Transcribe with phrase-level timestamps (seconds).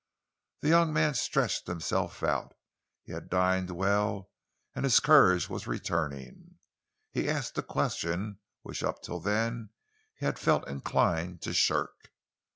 [0.61, 2.55] The young man stretched himself out.
[3.03, 4.31] He had dined well
[4.73, 6.57] and his courage was returning.
[7.11, 9.69] He asked a question which up till then
[10.15, 12.09] he had felt inclined to shirk.